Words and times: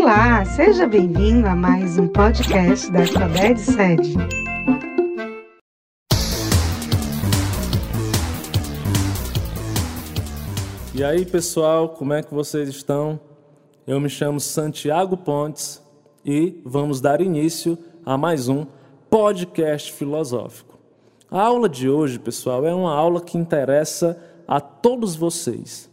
Olá, 0.00 0.44
seja 0.44 0.86
bem-vindo 0.86 1.48
a 1.48 1.56
mais 1.56 1.98
um 1.98 2.06
podcast 2.06 2.88
da 2.92 3.04
Sabed 3.04 3.58
Sede. 3.58 4.14
E 10.94 11.02
aí, 11.02 11.26
pessoal, 11.26 11.88
como 11.88 12.12
é 12.12 12.22
que 12.22 12.32
vocês 12.32 12.68
estão? 12.68 13.18
Eu 13.88 13.98
me 13.98 14.08
chamo 14.08 14.38
Santiago 14.38 15.16
Pontes 15.16 15.82
e 16.24 16.62
vamos 16.64 17.00
dar 17.00 17.20
início 17.20 17.76
a 18.06 18.16
mais 18.16 18.48
um 18.48 18.66
podcast 19.10 19.92
filosófico. 19.92 20.78
A 21.28 21.42
aula 21.42 21.68
de 21.68 21.90
hoje, 21.90 22.20
pessoal, 22.20 22.64
é 22.64 22.72
uma 22.72 22.94
aula 22.94 23.20
que 23.20 23.36
interessa 23.36 24.16
a 24.46 24.60
todos 24.60 25.16
vocês, 25.16 25.90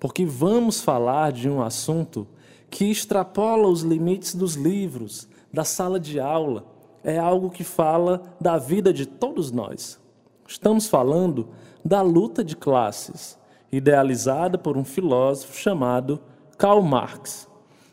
porque 0.00 0.24
vamos 0.24 0.80
falar 0.80 1.32
de 1.32 1.50
um 1.50 1.60
assunto 1.62 2.26
que 2.72 2.90
extrapola 2.90 3.68
os 3.68 3.82
limites 3.82 4.34
dos 4.34 4.54
livros, 4.54 5.28
da 5.52 5.62
sala 5.62 6.00
de 6.00 6.18
aula. 6.18 6.64
É 7.04 7.18
algo 7.18 7.50
que 7.50 7.62
fala 7.62 8.22
da 8.40 8.56
vida 8.56 8.94
de 8.94 9.04
todos 9.04 9.52
nós. 9.52 10.00
Estamos 10.48 10.88
falando 10.88 11.50
da 11.84 12.00
luta 12.00 12.42
de 12.42 12.56
classes 12.56 13.38
idealizada 13.70 14.56
por 14.56 14.78
um 14.78 14.84
filósofo 14.84 15.54
chamado 15.54 16.18
Karl 16.56 16.80
Marx. 16.80 17.46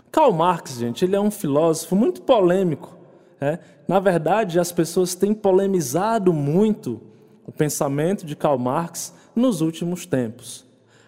Karl 0.09 0.31
Marx, 0.31 0.77
gente, 0.77 1.03
ele 1.03 1.15
é 1.15 1.19
um 1.19 1.31
filósofo 1.31 1.93
muito 1.93 2.21
polêmico. 2.21 2.97
Né? 3.39 3.59
Na 3.85 3.99
verdade, 3.99 4.61
as 4.61 4.71
pessoas 4.71 5.13
têm 5.13 5.33
polemizado 5.33 6.31
muito 6.31 7.01
o 7.45 7.51
pensamento 7.51 8.25
de 8.25 8.33
Karl 8.33 8.57
Marx 8.57 9.13
nos 9.35 9.59
últimos 9.59 10.05
tempos, 10.05 10.65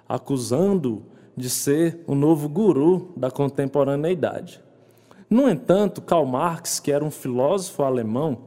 acusando 0.10 1.06
de 1.36 1.50
ser 1.50 2.04
o 2.08 2.16
novo 2.16 2.48
guru 2.48 3.14
da 3.16 3.32
contemporaneidade. 3.32 4.62
No 5.30 5.50
entanto, 5.50 6.02
Karl 6.02 6.26
Marx, 6.26 6.80
que 6.80 6.92
era 6.92 7.04
um 7.04 7.12
filósofo 7.12 7.84
alemão, 7.84 8.40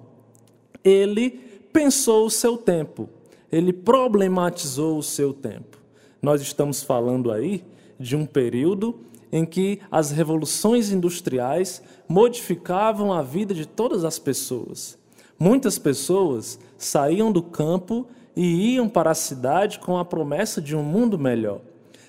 ele 0.85 1.31
pensou 1.73 2.27
o 2.27 2.31
seu 2.31 2.59
tempo, 2.59 3.09
ele 3.51 3.73
problematizou 3.73 4.99
o 4.99 5.03
seu 5.03 5.33
tempo. 5.33 5.79
Nós 6.21 6.43
estamos 6.43 6.83
falando 6.83 7.33
aí 7.33 7.65
de 7.99 8.15
um 8.15 8.27
período 8.27 9.01
em 9.33 9.45
que 9.45 9.81
as 9.91 10.11
revoluções 10.11 10.93
industriais 10.93 11.83
modificavam 12.09 13.13
a 13.13 13.23
vida 13.23 13.53
de 13.53 13.67
todas 13.67 14.05
as 14.05 14.19
pessoas. 14.19 14.97
Muitas 15.39 15.79
pessoas 15.79 16.59
saíam 16.79 17.33
do 17.33 17.43
campo 17.43 18.07
e 18.37 18.75
iam 18.75 18.89
para 18.89 19.11
a 19.11 19.15
cidade 19.15 19.79
com 19.79 19.97
a 19.99 20.05
promessa 20.05 20.61
de 20.61 20.77
um 20.77 20.83
mundo 20.83 21.19
melhor. 21.19 21.61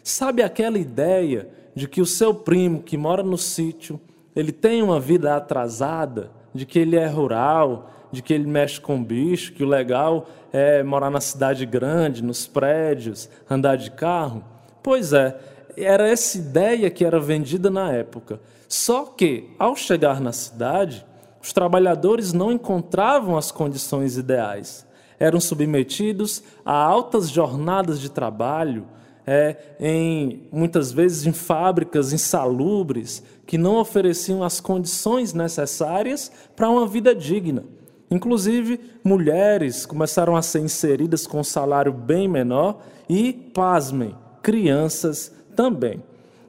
Sabe 0.07 0.43
aquela 0.43 0.77
ideia 0.77 1.49
de 1.73 1.87
que 1.87 1.99
o 1.99 2.05
seu 2.05 2.31
primo 2.31 2.83
que 2.83 2.95
mora 2.95 3.23
no 3.23 3.39
sítio, 3.39 3.99
ele 4.35 4.51
tem 4.51 4.83
uma 4.83 4.99
vida 4.99 5.35
atrasada, 5.35 6.29
de 6.53 6.63
que 6.63 6.77
ele 6.77 6.95
é 6.95 7.07
rural, 7.07 7.89
de 8.11 8.21
que 8.21 8.31
ele 8.31 8.45
mexe 8.45 8.79
com 8.79 9.03
bicho, 9.03 9.53
que 9.53 9.63
o 9.63 9.67
legal 9.67 10.27
é 10.53 10.83
morar 10.83 11.09
na 11.09 11.19
cidade 11.19 11.65
grande, 11.65 12.23
nos 12.23 12.45
prédios, 12.45 13.27
andar 13.49 13.77
de 13.77 13.89
carro. 13.89 14.43
Pois 14.83 15.11
é, 15.11 15.39
era 15.75 16.07
essa 16.07 16.37
ideia 16.37 16.91
que 16.91 17.03
era 17.03 17.19
vendida 17.19 17.71
na 17.71 17.91
época. 17.91 18.39
Só 18.69 19.05
que, 19.05 19.55
ao 19.57 19.75
chegar 19.75 20.21
na 20.21 20.31
cidade, 20.31 21.03
os 21.41 21.51
trabalhadores 21.51 22.31
não 22.31 22.51
encontravam 22.51 23.35
as 23.35 23.51
condições 23.51 24.17
ideais. 24.17 24.85
Eram 25.19 25.39
submetidos 25.39 26.43
a 26.63 26.75
altas 26.75 27.27
jornadas 27.27 27.99
de 27.99 28.11
trabalho, 28.11 28.85
é, 29.27 29.55
em, 29.79 30.43
muitas 30.51 30.91
vezes 30.91 31.25
em 31.25 31.31
fábricas 31.31 32.13
insalubres, 32.13 33.23
que 33.45 33.57
não 33.57 33.77
ofereciam 33.77 34.43
as 34.43 34.59
condições 34.59 35.33
necessárias 35.33 36.31
para 36.55 36.69
uma 36.69 36.87
vida 36.87 37.13
digna. 37.15 37.63
Inclusive, 38.09 38.79
mulheres 39.03 39.85
começaram 39.85 40.35
a 40.35 40.41
ser 40.41 40.59
inseridas 40.59 41.25
com 41.25 41.39
um 41.39 41.43
salário 41.43 41.91
bem 41.91 42.27
menor 42.27 42.81
e, 43.09 43.33
pasmem, 43.33 44.15
crianças 44.43 45.31
também. 45.55 46.03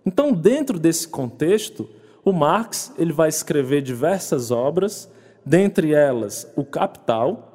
Então, 0.05 0.33
dentro 0.33 0.79
desse 0.79 1.09
contexto, 1.09 1.89
o 2.25 2.33
Marx 2.33 2.93
ele 2.99 3.13
vai 3.13 3.29
escrever 3.29 3.81
diversas 3.83 4.51
obras, 4.51 5.09
dentre 5.45 5.95
elas 5.95 6.51
O 6.57 6.65
Capital, 6.65 7.53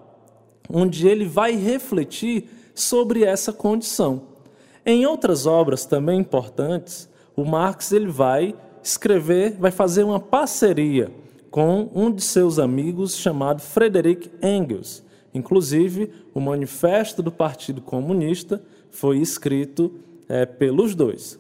onde 0.70 1.08
ele 1.08 1.26
vai 1.26 1.56
refletir 1.56 2.50
sobre 2.74 3.24
essa 3.24 3.54
condição. 3.54 4.31
Em 4.86 5.06
outras 5.06 5.46
obras 5.46 5.86
também 5.86 6.19
importantes, 6.19 7.08
o 7.36 7.46
Marx 7.46 7.92
ele 7.92 8.08
vai 8.08 8.56
escrever, 8.84 9.56
vai 9.59 9.72
fazer 9.72 10.03
uma 10.03 10.19
parceria 10.19 11.12
com 11.52 11.90
um 11.94 12.12
de 12.12 12.24
seus 12.24 12.58
amigos 12.58 13.16
chamado 13.16 13.62
Frederick 13.62 14.31
Engels. 14.42 15.03
Inclusive, 15.34 16.12
o 16.34 16.40
manifesto 16.40 17.22
do 17.22 17.31
Partido 17.31 17.81
Comunista 17.81 18.62
foi 18.90 19.19
escrito 19.19 19.94
é, 20.28 20.46
pelos 20.46 20.96
dois. 20.96 21.40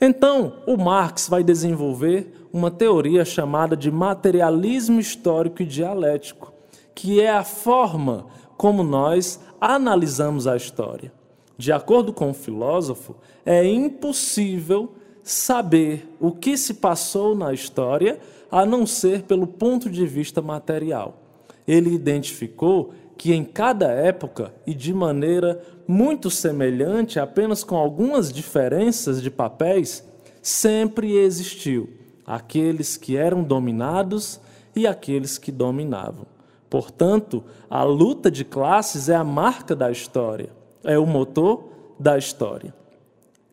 Então, 0.00 0.54
o 0.66 0.76
Marx 0.76 1.28
vai 1.28 1.42
desenvolver 1.42 2.32
uma 2.52 2.70
teoria 2.70 3.24
chamada 3.24 3.76
de 3.76 3.90
materialismo 3.90 5.00
histórico 5.00 5.62
e 5.62 5.66
dialético, 5.66 6.52
que 6.94 7.20
é 7.20 7.30
a 7.30 7.42
forma 7.42 8.26
como 8.56 8.82
nós 8.84 9.40
analisamos 9.60 10.46
a 10.46 10.56
história. 10.56 11.17
De 11.58 11.72
acordo 11.72 12.12
com 12.12 12.30
o 12.30 12.34
filósofo, 12.34 13.16
é 13.44 13.66
impossível 13.66 14.94
saber 15.24 16.08
o 16.20 16.30
que 16.30 16.56
se 16.56 16.74
passou 16.74 17.34
na 17.34 17.52
história 17.52 18.20
a 18.50 18.64
não 18.64 18.86
ser 18.86 19.24
pelo 19.24 19.46
ponto 19.46 19.90
de 19.90 20.06
vista 20.06 20.40
material. 20.40 21.20
Ele 21.66 21.92
identificou 21.92 22.94
que 23.16 23.34
em 23.34 23.44
cada 23.44 23.88
época 23.88 24.54
e 24.64 24.72
de 24.72 24.94
maneira 24.94 25.60
muito 25.86 26.30
semelhante, 26.30 27.18
apenas 27.18 27.64
com 27.64 27.76
algumas 27.76 28.32
diferenças 28.32 29.20
de 29.20 29.28
papéis, 29.28 30.06
sempre 30.40 31.16
existiu 31.16 31.90
aqueles 32.24 32.96
que 32.96 33.16
eram 33.16 33.42
dominados 33.42 34.40
e 34.76 34.86
aqueles 34.86 35.36
que 35.36 35.50
dominavam. 35.50 36.26
Portanto, 36.70 37.42
a 37.68 37.82
luta 37.82 38.30
de 38.30 38.44
classes 38.44 39.08
é 39.08 39.16
a 39.16 39.24
marca 39.24 39.74
da 39.74 39.90
história, 39.90 40.50
é 40.84 40.98
o 40.98 41.06
motor 41.06 41.64
da 41.98 42.16
história. 42.16 42.74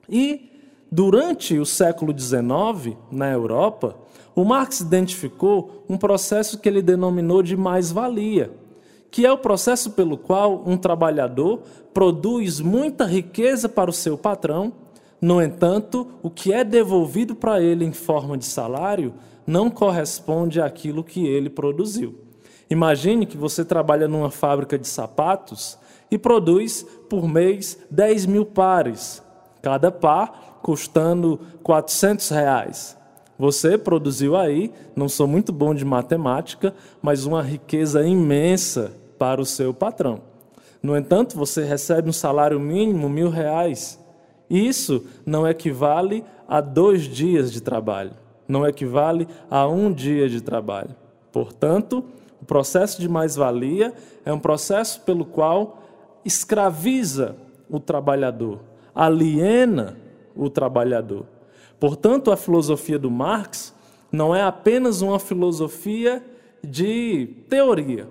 E 0.10 0.52
durante 0.92 1.58
o 1.58 1.66
século 1.66 2.18
XIX, 2.18 2.98
na 3.12 3.32
Europa, 3.32 3.98
o 4.36 4.44
Marx 4.44 4.82
identificou 4.82 5.84
um 5.90 5.98
processo 5.98 6.60
que 6.60 6.68
ele 6.68 6.82
denominou 6.82 7.42
de 7.42 7.56
mais-valia, 7.56 8.52
que 9.10 9.26
é 9.26 9.32
o 9.32 9.38
processo 9.38 9.92
pelo 9.92 10.18
qual 10.18 10.64
um 10.66 10.78
trabalhador 10.78 11.62
produz 11.94 12.60
muita 12.60 13.06
riqueza 13.06 13.70
para 13.70 13.90
o 13.90 13.94
seu 13.94 14.18
patrão, 14.18 14.74
no 15.22 15.42
entanto, 15.42 16.08
o 16.22 16.30
que 16.30 16.52
é 16.52 16.64
devolvido 16.64 17.36
para 17.36 17.62
ele 17.62 17.86
em 17.86 17.94
forma 17.94 18.38
de 18.38 18.46
salário 18.46 19.14
não 19.48 19.70
corresponde 19.70 20.60
àquilo 20.60 21.04
que 21.04 21.26
ele 21.26 21.50
produziu. 21.50 22.25
Imagine 22.70 23.26
que 23.26 23.38
você 23.38 23.64
trabalha 23.64 24.08
numa 24.08 24.32
fábrica 24.32 24.78
de 24.78 24.88
sapatos 24.88 25.78
e 26.10 26.18
produz 26.18 26.86
por 27.10 27.28
mês 27.28 27.78
10 27.92 28.26
mil 28.26 28.46
pares, 28.46 29.22
cada 29.62 29.92
par 29.92 30.60
custando 30.62 31.40
400 31.62 32.30
reais. 32.30 32.98
Você 33.38 33.78
produziu 33.78 34.36
aí, 34.36 34.72
não 34.96 35.10
sou 35.10 35.28
muito 35.28 35.52
bom 35.52 35.76
de 35.76 35.84
matemática, 35.84 36.74
mas 37.02 37.26
uma 37.26 37.42
riqueza 37.42 38.06
imensa 38.06 38.94
para 39.20 39.42
o 39.42 39.46
seu 39.46 39.74
patrão. 39.74 40.22
No 40.82 40.96
entanto, 40.96 41.38
você 41.38 41.64
recebe 41.64 42.10
um 42.10 42.14
salário 42.14 42.60
mínimo 42.60 43.10
mil 43.10 43.30
reais. 43.30 44.00
Isso 44.50 45.06
não 45.26 45.48
equivale 45.48 46.24
a 46.48 46.62
dois 46.62 47.04
dias 47.04 47.52
de 47.52 47.62
trabalho, 47.62 48.12
não 48.48 48.66
equivale 48.66 49.28
a 49.50 49.68
um 49.68 49.92
dia 49.92 50.30
de 50.30 50.42
trabalho. 50.42 50.96
Portanto, 51.32 52.06
o 52.46 52.48
processo 52.48 53.02
de 53.02 53.10
mais-valia 53.10 53.92
é 54.24 54.32
um 54.32 54.38
processo 54.38 55.02
pelo 55.02 55.26
qual 55.26 55.82
escraviza 56.24 57.36
o 57.68 57.80
trabalhador, 57.80 58.60
aliena 58.94 59.98
o 60.36 60.48
trabalhador. 60.48 61.26
Portanto, 61.80 62.32
a 62.32 62.38
filosofia 62.38 63.00
do 63.00 63.10
Marx 63.10 63.74
não 64.12 64.36
é 64.36 64.44
apenas 64.44 65.02
uma 65.02 65.18
filosofia 65.18 66.24
de 66.64 67.30
teoria, 67.50 68.08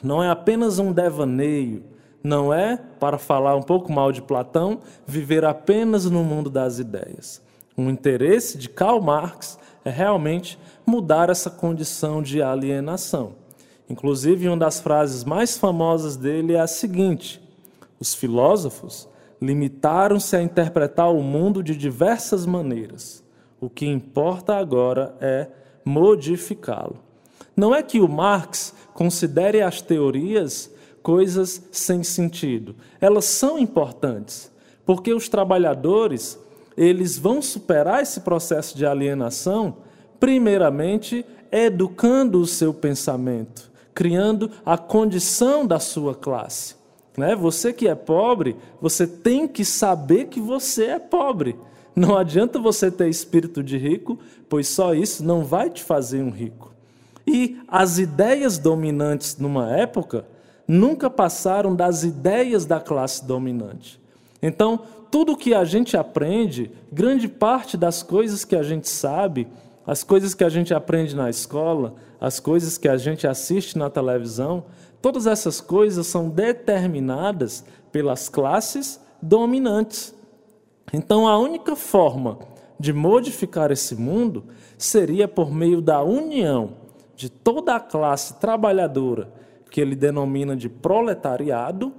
não 0.00 0.22
é 0.22 0.30
apenas 0.30 0.78
um 0.78 0.92
devaneio, 0.92 1.82
não 2.22 2.54
é, 2.54 2.76
para 3.00 3.18
falar 3.18 3.56
um 3.56 3.62
pouco 3.62 3.92
mal 3.92 4.12
de 4.12 4.22
Platão, 4.22 4.78
viver 5.04 5.44
apenas 5.44 6.08
no 6.08 6.22
mundo 6.22 6.48
das 6.48 6.78
ideias. 6.78 7.42
O 7.76 7.82
interesse 7.82 8.56
de 8.56 8.68
Karl 8.68 9.00
Marx 9.00 9.58
é 9.84 9.90
realmente 9.90 10.56
mudar 10.86 11.30
essa 11.30 11.50
condição 11.50 12.22
de 12.22 12.40
alienação. 12.40 13.39
Inclusive, 13.90 14.46
uma 14.46 14.56
das 14.56 14.80
frases 14.80 15.24
mais 15.24 15.58
famosas 15.58 16.16
dele 16.16 16.54
é 16.54 16.60
a 16.60 16.66
seguinte: 16.68 17.42
os 17.98 18.14
filósofos 18.14 19.08
limitaram-se 19.42 20.36
a 20.36 20.42
interpretar 20.42 21.12
o 21.12 21.22
mundo 21.22 21.62
de 21.62 21.76
diversas 21.76 22.46
maneiras. 22.46 23.24
O 23.60 23.68
que 23.68 23.86
importa 23.86 24.54
agora 24.54 25.14
é 25.20 25.48
modificá-lo. 25.84 26.98
Não 27.56 27.74
é 27.74 27.82
que 27.82 28.00
o 28.00 28.08
Marx 28.08 28.72
considere 28.94 29.60
as 29.60 29.82
teorias 29.82 30.70
coisas 31.02 31.62
sem 31.72 32.02
sentido. 32.04 32.76
Elas 33.00 33.24
são 33.24 33.58
importantes, 33.58 34.52
porque 34.86 35.12
os 35.12 35.28
trabalhadores, 35.28 36.38
eles 36.76 37.18
vão 37.18 37.42
superar 37.42 38.02
esse 38.02 38.20
processo 38.20 38.76
de 38.76 38.86
alienação 38.86 39.78
primeiramente 40.20 41.24
educando 41.50 42.40
o 42.40 42.46
seu 42.46 42.72
pensamento, 42.72 43.69
criando 43.94 44.50
a 44.64 44.78
condição 44.78 45.66
da 45.66 45.78
sua 45.78 46.14
classe. 46.14 46.74
Né? 47.16 47.34
Você 47.34 47.72
que 47.72 47.88
é 47.88 47.94
pobre, 47.94 48.56
você 48.80 49.06
tem 49.06 49.46
que 49.46 49.64
saber 49.64 50.26
que 50.26 50.40
você 50.40 50.86
é 50.86 50.98
pobre. 50.98 51.56
Não 51.94 52.16
adianta 52.16 52.58
você 52.58 52.90
ter 52.90 53.08
espírito 53.08 53.62
de 53.62 53.76
rico, 53.76 54.18
pois 54.48 54.68
só 54.68 54.94
isso 54.94 55.24
não 55.24 55.44
vai 55.44 55.68
te 55.70 55.82
fazer 55.82 56.22
um 56.22 56.30
rico. 56.30 56.72
E 57.26 57.58
as 57.68 57.98
ideias 57.98 58.58
dominantes 58.58 59.36
numa 59.36 59.70
época 59.76 60.24
nunca 60.66 61.10
passaram 61.10 61.74
das 61.74 62.04
ideias 62.04 62.64
da 62.64 62.80
classe 62.80 63.24
dominante. 63.24 64.00
Então, 64.40 64.80
tudo 65.10 65.36
que 65.36 65.52
a 65.52 65.64
gente 65.64 65.96
aprende, 65.96 66.70
grande 66.92 67.28
parte 67.28 67.76
das 67.76 68.02
coisas 68.02 68.44
que 68.44 68.54
a 68.54 68.62
gente 68.62 68.88
sabe, 68.88 69.48
as 69.90 70.04
coisas 70.04 70.34
que 70.34 70.44
a 70.44 70.48
gente 70.48 70.72
aprende 70.72 71.16
na 71.16 71.28
escola, 71.28 71.96
as 72.20 72.38
coisas 72.38 72.78
que 72.78 72.86
a 72.86 72.96
gente 72.96 73.26
assiste 73.26 73.76
na 73.76 73.90
televisão, 73.90 74.66
todas 75.02 75.26
essas 75.26 75.60
coisas 75.60 76.06
são 76.06 76.28
determinadas 76.28 77.64
pelas 77.90 78.28
classes 78.28 79.00
dominantes. 79.20 80.14
Então, 80.92 81.26
a 81.26 81.36
única 81.36 81.74
forma 81.74 82.38
de 82.78 82.92
modificar 82.92 83.72
esse 83.72 83.96
mundo 83.96 84.44
seria 84.78 85.26
por 85.26 85.52
meio 85.52 85.80
da 85.80 86.00
união 86.04 86.74
de 87.16 87.28
toda 87.28 87.74
a 87.74 87.80
classe 87.80 88.38
trabalhadora, 88.38 89.32
que 89.72 89.80
ele 89.80 89.96
denomina 89.96 90.54
de 90.54 90.68
proletariado, 90.68 91.92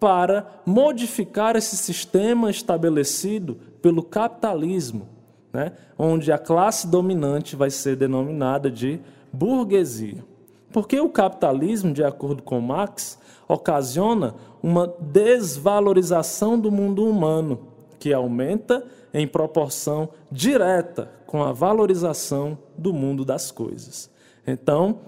para 0.00 0.62
modificar 0.66 1.54
esse 1.54 1.76
sistema 1.76 2.50
estabelecido 2.50 3.54
pelo 3.80 4.02
capitalismo, 4.02 5.14
né? 5.56 5.72
onde 5.98 6.30
a 6.30 6.36
classe 6.36 6.86
dominante 6.86 7.56
vai 7.56 7.70
ser 7.70 7.96
denominada 7.96 8.70
de 8.70 9.00
burguesia. 9.32 10.22
Porque 10.70 11.00
o 11.00 11.08
capitalismo, 11.08 11.94
de 11.94 12.04
acordo 12.04 12.42
com 12.42 12.60
Marx, 12.60 13.18
ocasiona 13.48 14.34
uma 14.62 14.86
desvalorização 15.00 16.58
do 16.58 16.70
mundo 16.70 17.08
humano, 17.08 17.68
que 17.98 18.12
aumenta 18.12 18.84
em 19.14 19.26
proporção 19.26 20.10
direta 20.30 21.10
com 21.26 21.42
a 21.42 21.52
valorização 21.52 22.58
do 22.76 22.92
mundo 22.92 23.24
das 23.24 23.50
coisas. 23.50 24.10
Então, 24.46 24.98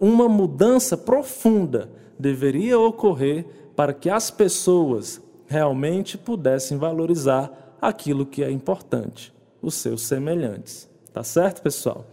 uma 0.00 0.28
mudança 0.28 0.96
profunda 0.96 1.88
deveria 2.18 2.76
ocorrer 2.76 3.46
para 3.76 3.92
que 3.92 4.10
as 4.10 4.32
pessoas 4.32 5.22
realmente 5.46 6.18
pudessem 6.18 6.76
valorizar 6.76 7.76
aquilo 7.80 8.26
que 8.26 8.42
é 8.42 8.50
importante, 8.50 9.32
os 9.62 9.74
seus 9.74 10.02
semelhantes. 10.02 10.88
Tá 11.12 11.22
certo, 11.22 11.62
pessoal? 11.62 12.04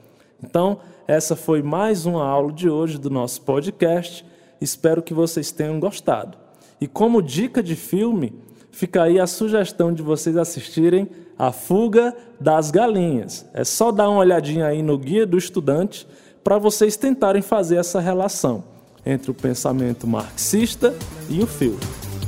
Então, 0.43 0.79
essa 1.07 1.35
foi 1.35 1.61
mais 1.61 2.05
uma 2.05 2.25
aula 2.25 2.53
de 2.53 2.69
hoje 2.69 2.97
do 2.97 3.09
nosso 3.09 3.41
podcast. 3.41 4.25
Espero 4.61 5.01
que 5.01 5.13
vocês 5.13 5.51
tenham 5.51 5.79
gostado. 5.79 6.37
E 6.79 6.87
como 6.87 7.21
dica 7.21 7.61
de 7.63 7.75
filme, 7.75 8.33
fica 8.71 9.03
aí 9.03 9.19
a 9.19 9.27
sugestão 9.27 9.93
de 9.93 10.01
vocês 10.01 10.37
assistirem 10.37 11.09
A 11.37 11.51
Fuga 11.51 12.15
das 12.39 12.71
Galinhas. 12.71 13.45
É 13.53 13.63
só 13.63 13.91
dar 13.91 14.09
uma 14.09 14.19
olhadinha 14.19 14.67
aí 14.67 14.81
no 14.81 14.97
Guia 14.97 15.25
do 15.25 15.37
Estudante 15.37 16.07
para 16.43 16.57
vocês 16.57 16.95
tentarem 16.95 17.41
fazer 17.41 17.77
essa 17.77 17.99
relação 17.99 18.63
entre 19.05 19.31
o 19.31 19.33
pensamento 19.33 20.07
marxista 20.07 20.93
e 21.29 21.41
o 21.41 21.47
filme. 21.47 21.79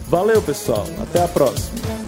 Valeu, 0.07 0.41
pessoal. 0.41 0.85
Até 1.01 1.23
a 1.23 1.27
próxima. 1.27 2.00